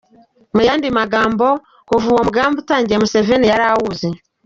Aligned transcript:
Mu 0.55 0.61
yandi 0.67 0.87
magambo, 0.99 1.47
kuva 1.87 2.05
uwo 2.11 2.21
mugambi 2.27 2.55
utangiye 2.63 2.97
Museveni 3.01 3.45
yari 3.51 3.63
awuzi. 3.71 4.09